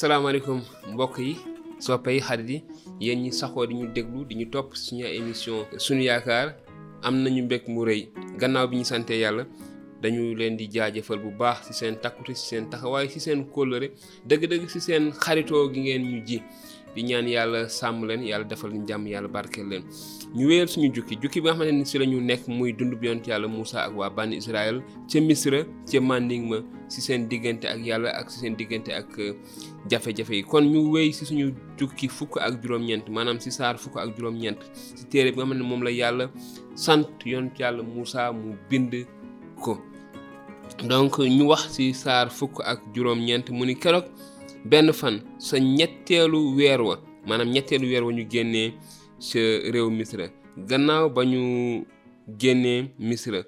salaamaaleykum 0.00 0.58
mbokk 0.92 1.18
yi 1.24 1.36
soppe 1.78 2.12
yi 2.14 2.20
xarit 2.20 2.48
yi. 2.50 2.58
Yéen 3.00 3.20
ñi 3.22 3.30
saxoo 3.32 3.66
di 3.66 3.74
ñu 3.74 3.86
déglu 3.94 4.24
di 4.28 4.34
ñu 4.36 4.46
topp 4.52 4.74
suñu 4.76 5.06
émission 5.06 5.64
suñu 5.78 6.02
yaakaar. 6.02 6.54
Am 7.02 7.14
nañu 7.22 7.42
mbég 7.44 7.62
mu 7.68 7.80
rëy. 7.84 8.08
Gannaaw 8.38 8.68
bi 8.68 8.76
ñu 8.76 8.84
sante 8.84 9.14
yàlla 9.16 9.44
dañu 10.02 10.34
leen 10.36 10.56
di 10.56 10.68
jaajëfal 10.70 11.18
bu 11.18 11.30
baax 11.38 11.66
ci 11.66 11.72
seen 11.72 11.96
takkute 11.96 12.34
ci 12.34 12.44
seen 12.46 12.68
taxawaay 12.70 13.08
ci 13.08 13.20
seen 13.20 13.46
kóllëre. 13.48 13.88
Dëgg-dëgg 14.28 14.68
ci 14.68 14.80
seen 14.80 15.12
xaritoo 15.12 15.72
gi 15.72 15.80
ngeen 15.80 16.02
ñu 16.04 16.20
ji. 16.26 16.42
Di 16.94 17.02
ñaan 17.02 17.26
yàlla 17.28 17.68
sàmm 17.68 18.04
leen 18.06 18.22
yàlla 18.22 18.44
defal 18.44 18.72
ñu 18.72 18.84
jàmm 18.88 19.06
yàlla 19.06 19.28
barkeel 19.28 19.68
leen. 19.68 19.82
Ñu 20.34 20.46
wéyal 20.48 20.68
suñu 20.68 20.92
jukki. 20.94 21.16
Jukki 21.22 21.40
bi 21.40 21.48
nga 21.48 21.56
xamante 21.56 21.98
ni 21.98 22.06
ñu 22.06 22.20
nekk 22.20 22.48
muy 22.48 22.72
dund 22.72 22.94
bi 23.00 23.06
yonent 23.06 23.26
yàlla 23.26 23.48
Moussa 23.48 23.80
ak 23.84 23.96
waa 23.96 24.10
bànni 24.10 24.36
Israël 24.36 24.82
ca 25.10 25.20
Misra 25.20 25.64
ca 25.90 26.00
Manding 26.00 26.48
ma 26.50 26.58
ci 26.88 27.00
seen 27.00 27.28
diggante 27.28 27.64
ak 27.68 27.80
yàlla 27.84 28.10
ak 28.12 28.28
ci 28.30 28.38
seen 28.40 28.56
diggante 28.56 28.90
ak 28.92 29.08
jafe-jafe 29.90 30.30
yi. 30.34 30.42
Kon 30.42 30.62
ñu 30.64 30.90
wéy 30.92 31.12
ci 31.12 31.24
suñu 31.26 31.52
jukki 31.78 32.08
fukk 32.08 32.36
ak 32.40 32.62
juróom-ñeent 32.62 33.08
maanaam 33.10 33.38
ci 33.40 33.50
saar 33.50 33.78
fukk 33.78 33.96
ak 33.96 34.16
juróom-ñeent 34.16 34.58
ci 34.96 35.04
téere 35.10 35.30
bi 35.32 35.36
nga 35.38 35.44
xam 35.46 35.54
ne 35.58 35.62
moom 35.64 35.82
la 35.82 35.90
sant 36.74 37.06
yàlla 37.24 37.82
Moussa 37.82 38.32
mu 38.32 38.54
bind 38.70 38.92
ko. 39.62 39.78
Donc 40.84 41.18
ñu 41.18 41.44
wax 41.48 41.74
ci 41.76 41.94
saar 41.94 42.30
fukk 42.30 42.60
ak 42.64 42.80
juróom-ñeent 42.94 43.50
mu 43.50 43.64
ni 43.66 43.74
keroog 43.76 44.04
benn 44.64 44.92
fan 44.92 45.20
sa 45.38 45.58
ñetteelu 45.58 46.54
weer 46.56 46.80
wa 46.80 46.98
maanaam 47.26 47.50
ñetteelu 47.50 47.86
weer 47.88 48.04
wa 48.04 48.12
ñu 48.12 48.26
génnee 48.30 48.74
sa 49.18 49.38
réew 49.72 49.90
misra. 49.90 50.28
Gannaaw 50.56 51.10
ba 51.10 51.24
ñu 51.24 51.84
misra 52.98 53.42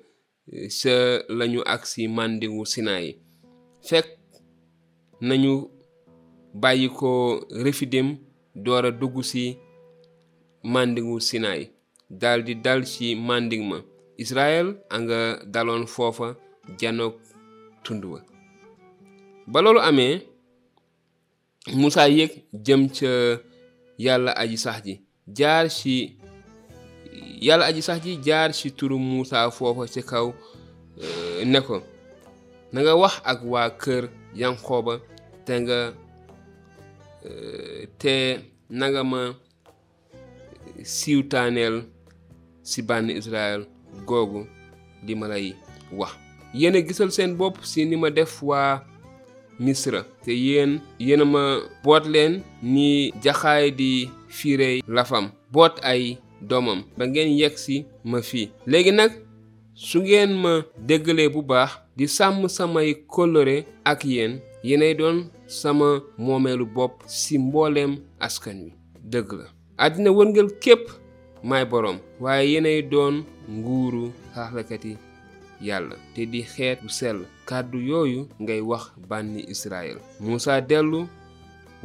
sa 0.69 1.21
lañu 1.29 1.61
agsi 1.67 2.09
màndiwu 2.09 2.65
sinaay 2.67 3.07
fekk 3.89 4.07
nañu 5.21 5.53
bàyyi 6.63 6.89
ko 6.99 7.11
refidim 7.65 8.09
door 8.65 8.85
a 8.87 8.91
dugg 9.01 9.17
ci 9.31 9.45
màndiwu 10.73 11.15
sinaay 11.29 11.63
daldi 12.21 12.55
dal 12.65 12.81
ci 12.93 13.15
màndig 13.15 13.63
ma. 13.71 13.79
Israel 14.19 14.67
a 14.91 14.97
nga 15.01 15.19
daloon 15.53 15.87
foofa 15.87 16.29
janoog 16.81 17.15
tund 17.85 18.05
wa. 18.05 18.21
Ba 19.47 19.59
loolu 19.63 19.81
amee 19.81 20.15
Musaa 21.81 22.09
yéeg 22.09 22.33
jëm 22.65 22.83
ca 22.97 23.11
yàlla 24.05 24.33
aji 24.43 24.57
sax 24.65 24.79
ji. 24.87 24.95
Jaar 25.37 25.67
ci 25.71 26.17
yàlla 27.47 27.65
aji 27.71 27.83
sax 27.83 27.99
ji 28.05 28.13
jaar 28.27 28.51
ci 28.59 28.71
turu 28.73 28.99
Musaa 28.99 29.51
foofa 29.51 29.85
ci 29.93 30.01
kaw 30.11 30.29
ne 31.53 31.61
ko 31.67 31.77
nga 32.73 32.95
wax 33.03 33.15
ak 33.31 33.41
kër 33.83 34.05
te 35.47 35.55
nga 35.61 35.79
te 37.99 38.15
nanga 38.71 39.03
ma 39.05 39.35
ci 42.69 42.83
bànn 42.83 43.11
Israël 43.11 43.61
googu 44.07 44.47
li 45.07 45.15
ma 45.15 45.27
lay 45.29 45.55
wax 45.93 46.13
yéen 46.55 46.77
a 46.77 46.81
gisal 46.87 47.11
ci 47.11 47.85
ni 47.85 47.97
ma 47.97 48.11
def 48.11 48.43
waa 48.43 48.83
misra. 49.59 50.05
Te 50.25 50.33
yéen 50.33 50.81
yéen 50.99 51.25
ma 51.25 51.61
boot 51.85 52.07
leen 52.07 52.43
ni 52.63 53.13
jaxaay 53.23 53.71
di 53.73 54.09
fiire 54.29 54.81
lafam. 54.89 55.31
Boot 55.53 55.79
ay 55.83 56.19
doomam. 56.41 56.85
Ba 56.97 57.07
ngeen 57.07 57.35
yegg 57.39 57.57
si 57.59 57.85
ma 58.05 58.23
fii. 58.23 58.51
Léegi 58.67 58.93
nag 58.93 59.13
su 59.75 60.01
ngeen 60.03 60.33
ma 60.43 60.63
déggalee 60.79 61.29
bu 61.29 61.43
baax 61.43 61.71
di 61.97 62.07
sàmm 62.09 62.49
samay 62.49 62.95
kóllëre 63.07 63.65
ak 63.85 64.05
yéen 64.05 64.39
yéenay 64.65 64.95
doon 64.95 65.31
sama 65.47 66.01
moomeelu 66.19 66.67
bopp 66.67 67.03
ci 67.07 67.39
mbooleem 67.39 67.97
askan 68.21 68.59
wi. 68.65 68.73
Dëgg 69.05 69.33
la. 69.33 69.45
Àddina 69.79 70.11
wërngël 70.11 70.51
képp 70.61 70.85
maay 71.43 71.65
boroom 71.65 71.99
waaye 72.21 72.51
yéenay 72.53 72.83
doon 72.83 73.25
nguuru 73.51 74.05
xaaxlakati 74.35 74.93
yàlla 75.67 75.97
te 76.15 76.27
di 76.27 76.41
xeet 76.43 76.79
bu 76.83 76.89
sell 76.99 77.19
kàddu 77.49 77.79
yooyu 77.91 78.21
ngay 78.43 78.61
wax 78.71 78.85
bànni 79.09 79.41
Israël 79.55 79.99
Musaa 80.21 80.61
dellu 80.61 81.01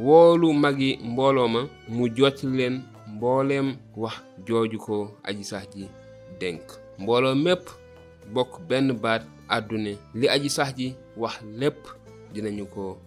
woolu 0.06 0.48
magi 0.52 0.98
mbooloo 1.10 1.48
ma 1.54 1.60
mu 1.94 2.04
jot 2.16 2.38
leen 2.56 2.74
mbooleem 3.14 3.68
wax 4.02 4.16
jooju 4.46 4.78
ko 4.86 4.96
aji 5.28 5.44
sax 5.50 5.64
ji 5.76 5.84
dénk 6.40 6.62
mbooloo 6.98 7.34
mépp 7.44 7.64
bokk 8.34 8.52
benn 8.68 8.92
baat 9.02 9.22
li 10.14 10.26
aji 10.34 10.50
sax 10.50 10.70
ji 10.78 10.94
wax 11.16 11.34
lépp 11.60 11.78
dinañu 12.34 12.66
ko 12.66 12.98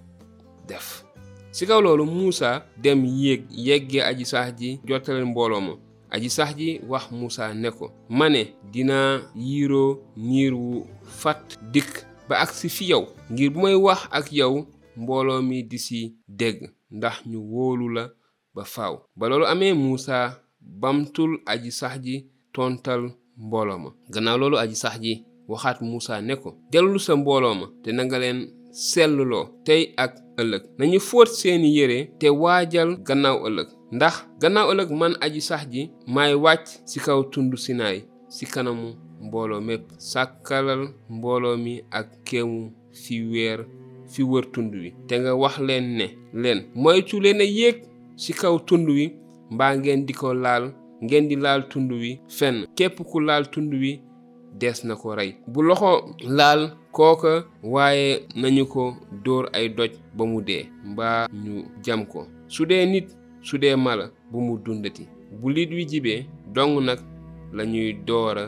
def. 0.67 1.03
Ci 1.51 1.65
kaw 1.67 1.81
loolu 1.81 2.05
Musaa 2.05 2.63
dem 2.83 3.03
yéeg 3.05 3.43
yeggee 3.51 4.01
aji 4.09 4.25
sax 4.25 4.47
ji 4.59 4.79
jottaleen 4.87 5.25
mbooloo 5.31 5.61
ma. 5.61 5.73
Aji 6.11 6.29
sax 6.29 6.55
ji 6.57 6.81
wax 6.89 7.11
Musaa 7.11 7.53
ne 7.53 7.69
ko 7.71 7.91
ma 8.09 8.29
ne 8.29 8.41
dinaa 8.71 9.21
fat 11.19 11.57
dikk 11.73 12.05
ba 12.29 12.35
agsi 12.43 12.69
fi 12.69 12.85
yow. 12.91 13.03
Ngir 13.31 13.49
bu 13.51 13.59
may 13.61 13.75
wax 13.75 14.07
ak 14.11 14.31
yow 14.31 14.65
mbooloo 14.97 15.41
mi 15.41 15.63
di 15.63 15.77
ci 15.79 16.15
dégg 16.27 16.69
ndax 16.91 17.15
ñu 17.25 17.39
wóolu 17.51 17.89
la 17.95 18.09
ba 18.55 18.63
faaw. 18.63 18.95
Ba 19.15 19.27
loolu 19.29 19.45
amee 19.45 19.73
Musaa 19.73 20.39
bamtul 20.61 21.39
aji 21.45 21.71
sax 21.71 21.99
ji 22.03 22.15
tontal 22.53 23.11
mbooloo 23.37 23.77
ma. 23.79 23.89
Gannaaw 24.13 24.37
loolu 24.37 24.57
aji 24.57 24.75
sax 24.75 24.99
ji 25.01 25.23
waxaat 25.47 25.81
Musaa 25.81 26.21
ne 26.21 26.35
ko 26.35 26.49
sa 26.99 27.15
mbooloo 27.15 27.55
ma 27.55 27.65
te 27.83 27.91
selluloo 28.71 29.45
tey 29.65 29.93
ak 29.97 30.15
ëllëg. 30.37 30.63
Nañu 30.77 30.99
fóot 30.99 31.27
seeni 31.27 31.69
yére 31.77 32.09
te 32.19 32.27
waajal 32.29 32.97
gannaaw 33.07 33.37
ëllëg. 33.47 33.67
Ndax 33.91 34.15
gannaaw 34.41 34.71
ëllëg 34.71 34.89
man 34.91 35.13
aji 35.21 35.41
sax 35.41 35.63
ji 35.71 35.89
maay 36.07 36.33
wàcc 36.35 36.67
ci 36.85 36.99
kaw 36.99 37.23
tundu 37.31 37.57
sinaay 37.57 38.03
ci 38.29 38.45
kanamu 38.45 38.93
mbooloo 39.21 39.61
mépp. 39.61 39.83
Sàkkalal 39.97 40.87
mbooloo 41.09 41.57
mi 41.57 41.81
ak 41.91 42.07
kéemu 42.25 42.71
fi 42.93 43.21
weer 43.31 43.65
fi 44.11 44.23
wër 44.23 44.45
tund 44.51 44.73
wi. 44.75 44.93
Te 45.07 45.19
nga 45.19 45.35
wax 45.35 45.59
leen 45.59 45.95
ne 45.97 46.07
leen 46.33 46.59
moytu 46.75 47.19
leen 47.19 47.41
a 47.41 47.43
yéeg 47.43 47.83
ci 48.15 48.33
kaw 48.33 48.59
tund 48.59 48.89
wi 48.89 49.13
mbaa 49.51 49.75
ngeen 49.77 50.05
di 50.05 50.13
ko 50.13 50.33
laal 50.33 50.73
ngeen 51.03 51.27
di 51.27 51.35
laal 51.35 51.67
tund 51.69 51.91
wi 51.91 52.19
fenn. 52.27 52.65
Képp 52.75 53.01
ku 53.09 53.19
laal 53.19 53.49
tund 53.49 53.73
wi 53.73 54.01
des 54.59 54.83
na 54.83 54.95
ko 54.95 55.15
rey. 55.15 55.35
Bu 55.47 55.61
loxo 55.61 56.15
laal 56.23 56.71
kooka 56.97 57.31
waaye 57.63 58.25
nañu 58.41 58.65
ko 58.73 58.83
dóor 59.23 59.45
ay 59.53 59.69
doj 59.77 59.91
ba 60.17 60.23
mu 60.25 60.41
dee 60.47 60.63
mbaa 60.85 61.27
ñu 61.43 61.53
jam 61.85 62.05
ko. 62.05 62.27
su 62.47 62.65
dee 62.65 62.85
nit 62.85 63.07
su 63.41 63.57
dee 63.57 63.75
mala 63.75 64.05
bu 64.31 64.41
mu 64.41 64.57
dundati. 64.57 65.05
bu 65.39 65.49
liit 65.49 65.71
wi 65.71 65.85
jibee 65.85 66.25
dong 66.55 66.81
nag 66.87 66.99
lañuy 67.53 67.93
door 68.07 68.37
a 68.39 68.45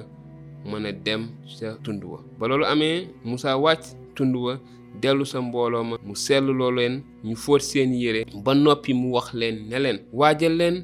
mën 0.66 0.86
a 0.88 0.92
dem 0.92 1.22
ca 1.60 1.78
tund 1.84 2.04
wa. 2.04 2.20
ba 2.40 2.48
loolu 2.48 2.66
amee 2.66 3.08
Musaa 3.26 3.58
wàcc 3.58 3.84
tund 4.16 4.36
wa 4.36 4.60
dellu 5.02 5.26
sa 5.26 5.42
mbooloo 5.42 5.84
ma 5.84 5.96
mu 6.06 6.16
selluloo 6.16 6.72
leen 6.72 7.04
ñu 7.24 7.36
fóot 7.36 7.62
seen 7.62 7.94
yére 7.94 8.26
ba 8.44 8.54
noppi 8.56 8.94
mu 8.94 9.14
wax 9.16 9.34
leen 9.34 9.68
ne 9.70 9.80
leen 9.80 10.00
waajal 10.14 10.56
leen 10.58 10.84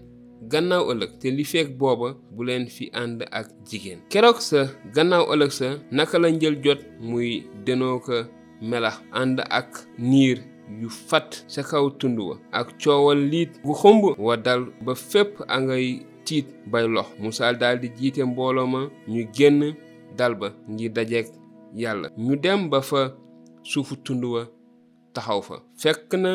gannaaw 0.51 0.83
ëllëg 0.91 1.11
te 1.21 1.27
li 1.37 1.43
feek 1.51 1.69
booba 1.79 2.09
bu 2.33 2.43
leen 2.47 2.65
fi 2.75 2.89
ànd 3.01 3.19
ak 3.39 3.47
jigéen. 3.69 3.99
Keroog 4.11 4.39
sa 4.49 4.59
gannaaw 4.95 5.25
ëllëg 5.33 5.51
sa 5.59 5.67
naka 5.91 6.19
la 6.19 6.29
njël 6.31 6.57
jot 6.63 6.81
muy 6.99 7.43
denoo 7.65 7.99
ko 8.05 8.15
melax 8.69 8.97
ànd 9.21 9.39
ak 9.59 9.69
niir 9.97 10.39
yu 10.81 10.89
fat 10.89 11.29
ca 11.53 11.61
kaw 11.69 11.85
tund 11.99 12.19
wa 12.19 12.35
ak 12.51 12.67
coowal 12.81 13.19
liit 13.31 13.51
gu 13.63 13.73
xumb 13.81 14.03
wa 14.17 14.35
dal 14.37 14.61
ba 14.85 14.93
fépp 14.95 15.31
a 15.47 15.59
ngay 15.61 15.87
tiit 16.25 16.47
bay 16.71 16.87
lox. 16.87 17.07
Musaa 17.19 17.53
daldi 17.53 17.87
jiite 17.97 18.21
mbooloo 18.25 18.67
ma 18.67 18.81
ñu 19.07 19.21
génn 19.35 19.61
dal 20.17 20.33
ba 20.35 20.47
ngir 20.69 20.91
dajeek 20.95 21.27
yàlla. 21.75 22.07
Ñu 22.17 22.35
dem 22.43 22.69
ba 22.69 22.81
fa 22.81 23.01
suufu 23.63 23.95
tund 24.05 24.23
wa 24.25 24.41
taxaw 25.13 25.41
fa. 25.41 25.55
Fekk 25.81 26.13
na 26.23 26.31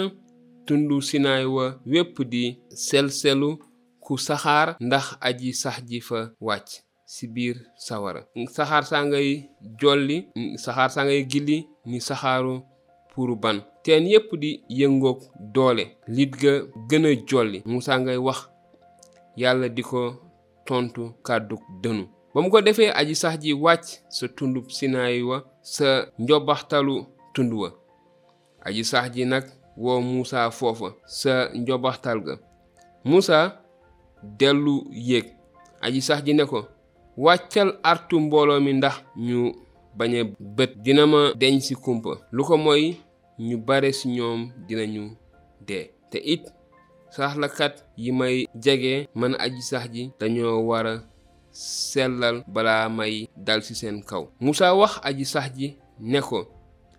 tundu 0.66 1.00
sinaay 1.09 1.44
wa 1.44 1.65
wépp 1.87 2.17
di 2.32 2.58
sel-selu 2.87 3.50
ku 4.10 4.18
saxaar 4.18 4.68
ndax 4.86 5.04
aji 5.28 5.50
sax 5.62 5.76
ji 5.88 6.00
fa 6.08 6.18
wàcc 6.46 6.70
ci 7.12 7.26
biir 7.34 7.56
sawara. 7.86 8.22
Saxaar 8.56 8.84
saa 8.90 9.04
ngay 9.06 9.28
jolli 9.80 10.16
saxaar 10.64 10.90
saa 10.94 11.04
ngay 11.06 11.22
gilli 11.30 11.58
ni 11.86 11.98
saxaaru 12.08 12.54
puru 13.14 13.36
ban. 13.42 13.58
Teen 13.84 14.04
yépp 14.12 14.30
di 14.42 14.50
yëngoog 14.68 15.20
doole. 15.54 15.84
Lit 16.16 16.32
ga 16.42 16.52
gën 16.88 17.04
a 17.06 17.12
jolli. 17.28 17.58
Musaa 17.66 17.98
ngay 18.00 18.16
wax 18.26 18.38
yàlla 19.36 19.68
di 19.68 19.82
ko 19.82 20.00
tontu 20.66 21.02
kàddu 21.26 21.56
dënu. 21.82 22.04
Ba 22.34 22.38
mu 22.42 22.50
ko 22.50 22.60
defee 22.60 22.90
aji 23.00 23.14
sax 23.14 23.34
ji 23.42 23.52
wàcc 23.64 23.86
sa 24.16 24.24
tundub 24.36 24.66
sinaay 24.76 25.22
wa 25.22 25.38
sa 25.62 25.88
njobaxtalu 26.18 26.94
tund 27.34 27.52
wa. 27.52 27.68
Aji 28.66 28.82
sax 28.84 29.04
ji 29.14 29.24
nag 29.24 29.44
woo 29.76 30.00
Musaa 30.00 30.50
foofa 30.50 30.88
sa 31.06 31.32
njobaxtal 31.54 32.18
ga. 32.26 32.34
Musaa 33.04 33.46
dellu 34.22 34.84
yéeg. 34.90 35.26
Aji 35.81 36.00
sax 36.02 36.25
ji 36.25 36.34
ne 36.34 36.44
ko 36.44 36.67
wàccal 37.17 37.78
artu 37.82 38.20
mbooloo 38.20 38.61
mi 38.61 38.72
ndax 38.72 38.96
ñu 39.17 39.52
bañ 39.96 40.12
a 40.20 40.25
bët. 40.56 40.70
Dina 40.82 41.06
ma 41.06 41.32
deñ 41.40 41.61
ci 41.61 41.75
kumpa. 41.75 42.11
Lu 42.32 42.44
ko 42.44 42.56
mooy 42.56 42.96
ñu 43.38 43.56
bare 43.58 43.93
ci 43.93 44.08
ñoom 44.08 44.52
dinañu 44.69 45.17
dee. 45.67 45.90
Te 46.11 46.19
it 46.25 46.43
saraxlakat 47.11 47.84
yi 47.96 48.12
may 48.12 48.46
jege 48.55 49.08
man 49.14 49.34
aji 49.38 49.62
sax 49.62 49.84
ji 49.93 50.11
dañoo 50.20 50.61
war 50.69 50.87
a 50.87 50.94
sellal 51.52 52.43
balaa 52.46 52.88
may 52.88 53.28
dal 53.37 53.62
ci 53.62 53.75
seen 53.75 54.02
kaw. 54.02 54.28
Musaa 54.40 54.75
wax 54.75 55.00
aji 55.02 55.25
sax 55.25 55.50
ji 55.56 55.76
ne 56.00 56.20
ko 56.20 56.46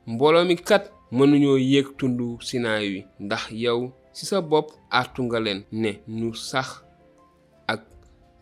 mbooloo 0.07 0.45
mi 0.45 0.55
kat 0.55 0.91
mënuñoo 1.11 1.57
yéeg 1.57 1.87
tundu 1.97 2.37
Sinaay 2.41 2.87
wi 2.93 3.05
ndax 3.19 3.51
yow 3.51 3.91
ci 4.13 4.25
sa 4.25 4.41
bopp 4.41 4.71
artu 4.89 5.23
nga 5.23 5.39
leen 5.39 5.63
ne 5.71 5.91
ñu 6.07 6.33
sax 6.35 6.67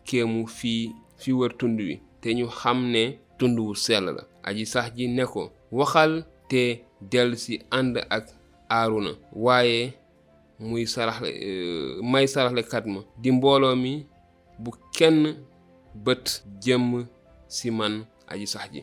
kéemu 0.04 0.46
fii 0.46 0.92
fi 1.20 1.30
wër 1.32 1.52
tund 1.58 1.78
wi 1.80 1.94
te 2.20 2.28
ñu 2.38 2.46
xam 2.60 2.78
ne 2.94 3.02
tund 3.38 3.58
wu 3.58 3.74
sell 3.74 4.04
la. 4.16 4.22
Aji 4.42 4.64
sax 4.66 4.86
ji 4.96 5.04
ne 5.08 5.24
ko 5.32 5.42
waxal 5.78 6.12
te 6.50 6.62
dellu 7.10 7.36
si 7.36 7.54
ànd 7.70 7.94
ak 8.16 8.24
aaruna. 8.68 9.12
Waaye 9.44 9.92
muy 10.58 10.86
saraxle 10.86 11.28
may 12.12 12.26
saraxlekat 12.28 12.84
ma 12.92 13.00
di 13.22 13.30
mbooloo 13.32 13.76
mi 13.76 14.06
bu 14.62 14.70
kenn 14.96 15.20
bët 16.04 16.26
jëm 16.64 16.84
si 17.48 17.70
man 17.70 17.94
aji 18.32 18.46
sax 18.46 18.66
ji. 18.72 18.82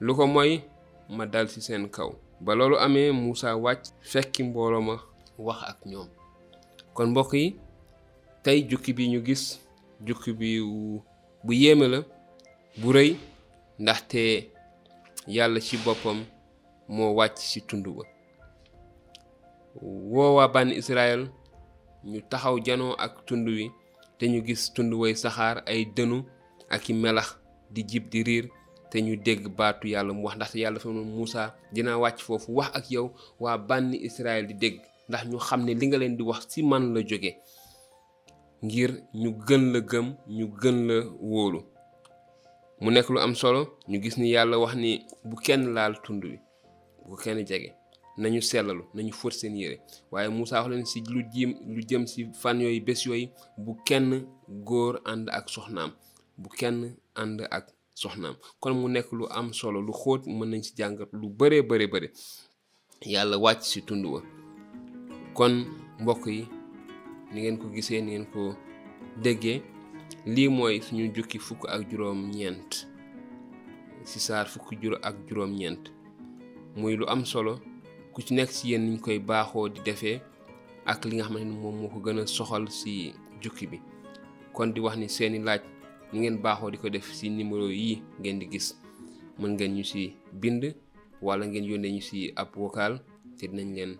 Lu 0.00 0.14
ko 0.14 0.26
mooy 0.26 0.60
ma 1.08 1.26
dal 1.26 1.46
ci 1.48 1.60
seen 1.60 1.88
kaw. 1.88 2.10
Ba 2.40 2.54
loolu 2.54 2.76
amee 2.78 3.12
Muusa 3.12 3.56
wàcc 3.56 3.84
fekki 4.00 4.42
mbooloo 4.42 4.80
ma 4.88 4.96
wax 5.38 5.60
ak 5.70 5.78
ñoom. 5.90 6.08
Kon 6.94 7.10
mbokk 7.10 7.32
tey 8.42 8.62
jukki 8.68 8.92
bi 8.92 9.08
ñu 9.12 9.20
gis 9.26 9.60
jukki 10.06 10.32
bi 10.32 10.50
bu 11.44 11.52
yéeme 11.62 11.86
la 11.88 12.00
bu 12.80 12.88
rëy 12.96 13.10
ndaxte 13.82 14.20
yàlla 15.34 15.60
ci 15.66 15.76
boppam 15.84 16.18
moo 16.94 17.10
wàcc 17.18 17.36
ci 17.50 17.60
tund 17.68 17.86
ba. 17.96 18.04
Woowaa 20.12 20.48
bànn 20.54 20.70
Israël 20.80 21.22
ñu 22.10 22.18
taxaw 22.30 22.56
janoo 22.66 22.92
ak 23.04 23.12
tund 23.26 23.46
wi 23.48 23.64
te 24.18 24.24
ñu 24.32 24.38
gis 24.46 24.62
tund 24.74 24.92
way 25.00 25.14
saxaar 25.22 25.56
ay 25.66 25.80
dënu 25.96 26.18
ak 26.74 26.88
i 26.88 26.92
melax 27.02 27.28
di 27.74 27.80
jib 27.90 28.04
di 28.12 28.20
riir 28.28 28.46
te 28.90 28.98
ñu 29.06 29.16
dégg 29.16 29.42
baatu 29.58 29.84
yàlla 29.88 30.12
mu 30.12 30.22
wax 30.26 30.36
ndaxte 30.36 30.56
yàlla 30.62 30.78
fa 30.82 30.88
noonu 30.88 31.24
dinaa 31.74 31.96
wàcc 32.02 32.18
foofu 32.26 32.50
wax 32.58 32.70
ak 32.78 32.86
yow 32.94 33.06
waa 33.42 33.58
bànn 33.68 33.94
Israël 34.08 34.44
di 34.48 34.54
dégg 34.54 34.76
ndax 35.08 35.22
ñu 35.30 35.38
xam 35.46 35.60
ne 35.64 35.72
li 35.74 35.86
nga 35.86 35.98
leen 35.98 36.16
di 36.16 36.22
wax 36.22 36.42
ci 36.50 36.62
man 36.62 36.84
la 36.94 37.00
jóge. 37.10 37.32
Ngir 38.64 38.90
ñu 39.14 39.30
gën 39.46 39.72
la 39.72 39.80
gëm 39.80 40.06
ñu 40.28 40.46
gën 40.60 40.76
la 40.88 40.96
wóolu. 41.30 41.60
Mu 42.80 42.90
nekk 42.90 43.08
lu 43.10 43.18
am 43.20 43.34
solo 43.34 43.60
ñu 43.88 44.00
gis 44.02 44.16
ni 44.18 44.30
yàlla 44.34 44.56
wax 44.58 44.74
ni 44.76 44.90
bu 45.24 45.36
kenn 45.36 45.72
laal 45.74 45.94
tund 46.04 46.24
wi 46.24 46.38
bu 47.08 47.16
kenn 47.16 47.38
jege 47.48 47.70
nañu 48.18 48.40
sellalu 48.42 48.84
nañu 48.94 49.12
fóot 49.12 49.32
seen 49.32 49.56
yére. 49.56 49.80
Waaye 50.10 50.28
Muusa 50.28 50.60
wax 50.60 50.68
leen 50.70 50.86
ci 50.86 51.00
lu 51.08 51.20
lu 51.74 51.80
jëm 51.88 52.06
ci 52.06 52.26
fan 52.42 52.60
yooyu 52.60 52.80
bés 52.84 53.04
yooyu 53.06 53.28
bu 53.58 53.72
kenn 53.86 54.26
góor 54.48 55.00
ànd 55.04 55.28
ak 55.30 55.48
soxnaam 55.48 55.90
bu 56.38 56.48
kenn 56.48 56.96
ànd 57.14 57.40
ak 57.50 57.66
soxnaam. 57.94 58.36
Kon 58.60 58.74
mu 58.80 58.88
nekk 58.88 59.12
lu 59.12 59.26
am 59.30 59.52
solo 59.52 59.80
lu 59.80 59.92
xóot 59.92 60.26
mën 60.26 60.48
nañ 60.50 60.62
ci 60.62 60.72
jàngat 60.76 61.08
lu 61.12 61.28
bëree 61.28 61.62
bëri 61.62 61.86
bëri. 61.86 62.08
Yàlla 63.06 63.36
wàcc 63.38 63.62
ci 63.62 63.82
tund 63.82 64.04
wa. 64.06 64.20
Kon 65.34 65.64
mbokk 66.00 66.26
yi 66.26 66.46
ni 67.32 67.40
ngeen 67.40 67.58
ko 67.58 67.66
gisee 67.74 68.00
ni 68.00 68.10
ngeen 68.12 68.26
ko 68.32 68.54
déggee. 69.22 69.62
Lii 70.26 70.48
mooy 70.48 70.80
suñu 70.84 71.08
jukki 71.14 71.38
fukk 71.38 71.62
ak 71.68 71.80
juróom 71.90 72.20
ñeent 72.36 72.70
ci 74.04 74.18
saar 74.20 74.46
fukk 74.52 74.68
juró 74.82 74.96
ak 75.02 75.16
juróom 75.28 75.52
ñeent 75.58 75.84
muy 76.76 76.96
lu 76.96 77.04
am 77.08 77.24
solo 77.24 77.52
ku 78.12 78.20
ci 78.22 78.34
nekk 78.34 78.50
ci 78.56 78.68
yéen 78.70 78.84
niñ 78.84 78.98
koy 79.04 79.18
baaxoo 79.18 79.68
di 79.74 79.80
defee 79.86 80.18
ak 80.90 81.00
li 81.06 81.14
nga 81.16 81.24
xamante 81.26 81.44
ni 81.48 81.54
moom 81.62 81.76
moo 81.80 82.26
soxal 82.36 82.64
ci 82.78 83.14
jukki 83.42 83.66
bi. 83.70 83.78
Kon 84.54 84.72
di 84.74 84.80
wax 84.84 84.96
ni 84.98 85.08
seeni 85.08 85.38
laaj 85.46 85.62
ni 86.12 86.16
ngeen 86.20 86.36
baaxoo 86.44 86.70
di 86.70 86.78
ko 86.78 86.88
def 86.90 87.06
ci 87.16 87.26
numéro 87.30 87.66
yi 87.80 88.02
ngeen 88.20 88.38
di 88.40 88.46
gis. 88.52 88.66
Mën 89.38 89.50
ngeen 89.54 89.72
ñu 89.76 89.84
ci 89.84 90.00
bind 90.40 90.62
wala 91.22 91.44
ngeen 91.46 91.64
yónnee 91.70 91.92
ñu 91.94 92.00
ci 92.08 92.32
ab 92.40 92.48
vocal 92.56 92.92
te 93.38 93.44
dinañ 93.48 93.68
leen 93.76 93.92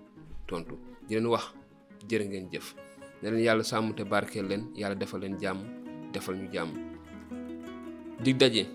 tontu. 0.49 0.75
Di 1.09 1.15
leen 1.15 1.27
wax 1.33 1.45
jërë 2.09 2.27
jëf 2.53 2.67
ne 3.23 3.31
leen 3.31 3.45
yàlla 3.45 3.63
sàmm 3.65 3.95
te 3.95 4.03
barkeel 4.05 4.47
leen 4.49 4.63
yàlla 4.77 4.95
defal 4.95 5.21
leen 5.21 5.37
jàmm 5.41 5.59
defal 6.13 6.35
ñu 6.37 6.49
jàmm. 6.53 6.71
Dig 8.25 8.37
daje 8.39 8.67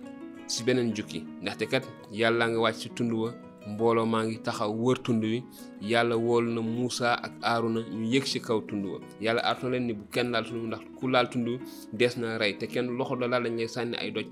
ci 0.48 0.64
beneen 0.64 0.94
jukki 0.96 1.24
ndaxte 1.42 1.66
kat 1.68 1.84
yàlla 2.12 2.48
nga 2.50 2.60
wàcc 2.60 2.78
ci 2.80 2.90
tund 2.90 3.12
wa 3.14 3.34
mbooloo 3.68 4.06
maa 4.06 4.24
ngi 4.26 4.38
taxaw 4.46 4.72
wër 4.72 4.98
tund 5.04 5.24
wi. 5.24 5.44
Yàlla 5.82 6.16
woolu 6.18 6.52
na 6.54 6.62
Muusa 6.62 7.14
ak 7.26 7.32
Aaruna 7.42 7.82
ñu 7.82 8.06
yëg 8.14 8.26
ci 8.26 8.40
kaw 8.40 8.62
tund 8.62 8.86
wa. 8.86 9.00
Yàlla 9.22 9.42
na 9.64 9.70
leen 9.70 9.88
ni 9.88 9.94
bu 9.94 10.04
kenn 10.12 10.32
laal 10.32 10.46
tund 10.46 10.68
ndax 10.68 10.82
ku 11.00 11.08
laal 11.08 11.30
tund 11.30 11.48
dees 11.94 12.18
na 12.18 12.38
rey 12.38 12.54
te 12.58 12.66
kenn 12.68 12.88
loxo 12.98 13.16
la 13.16 13.28
lañ 13.40 13.56
lay 13.58 13.68
sànni 13.68 13.96
ay 13.98 14.12
doj 14.12 14.26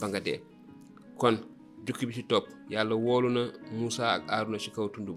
ba 0.00 0.08
nga 0.08 0.20
dee. 0.20 0.40
Kon 1.16 1.36
jukki 1.86 2.06
bi 2.06 2.12
ci 2.14 2.22
topp. 2.24 2.46
Yàlla 2.70 2.94
woolu 2.96 3.28
na 3.30 3.42
Muusa 3.72 4.04
ak 4.16 4.22
Aaruna 4.28 4.58
ci 4.58 4.70
kaw 4.70 4.88
tund 4.88 5.08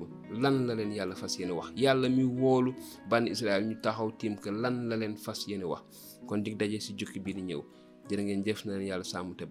lan 0.41 0.65
la 0.67 0.73
leen 0.75 0.91
yàlla 0.91 1.15
fas 1.15 1.37
yéene 1.39 1.51
wax? 1.53 1.71
Yàlla 1.75 2.09
mi 2.09 2.23
woolu 2.23 2.73
bànn 3.09 3.27
Israël 3.27 3.63
ñu 3.67 3.75
taxaw 3.81 4.11
tiim 4.19 4.35
que 4.37 4.49
lan 4.49 4.87
la 4.89 4.95
leen 4.97 5.15
fas 5.17 5.39
yéene 5.47 5.63
wax? 5.65 5.83
Kon 6.27 6.39
dig 6.43 6.57
jukki 6.97 7.19
jërë 8.09 8.23
ngeen 8.23 8.43
jëf 8.45 8.65
na 8.65 8.77
te 9.37 9.45